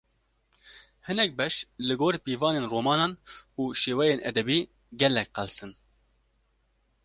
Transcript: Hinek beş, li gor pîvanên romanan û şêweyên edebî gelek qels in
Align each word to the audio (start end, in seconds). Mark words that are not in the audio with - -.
Hinek 1.07 1.31
beş, 1.39 1.55
li 1.87 1.93
gor 2.01 2.15
pîvanên 2.25 2.65
romanan 2.73 3.11
û 3.61 3.63
şêweyên 3.81 4.19
edebî 4.29 4.59
gelek 4.99 5.29
qels 5.35 5.57
in 5.65 5.71